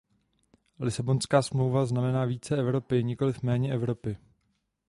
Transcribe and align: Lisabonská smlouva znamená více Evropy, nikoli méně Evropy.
Lisabonská 0.79 1.41
smlouva 1.41 1.85
znamená 1.85 2.25
více 2.25 2.57
Evropy, 2.57 3.03
nikoli 3.03 3.33
méně 3.43 3.73
Evropy. 3.73 4.17